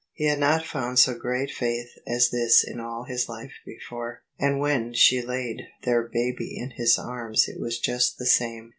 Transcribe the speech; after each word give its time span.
He 0.13 0.25
had 0.25 0.39
not 0.39 0.63
foimd 0.63 0.97
so 0.97 1.13
great 1.13 1.51
faith 1.51 1.91
as 2.07 2.31
this 2.31 2.63
in 2.63 2.79
all 2.79 3.03
his 3.03 3.29
life 3.29 3.51
before. 3.63 4.23
And 4.39 4.59
when 4.59 4.95
she 4.95 5.21
laid 5.23 5.61
their 5.83 6.01
baby 6.01 6.57
in 6.57 6.71
his 6.71 6.97
arms 6.97 7.47
it 7.47 7.61
wa^ 7.61 7.71
just 7.79 8.17
the 8.17 8.25
same. 8.25 8.69